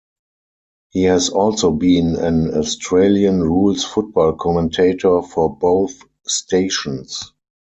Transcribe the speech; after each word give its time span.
He 0.89 1.03
has 1.03 1.29
also 1.29 1.69
been 1.69 2.15
an 2.15 2.55
Australian 2.57 3.43
rules 3.43 3.83
football 3.85 4.33
commentator 4.33 5.21
for 5.21 5.55
both 5.55 6.01
stations. 6.25 7.31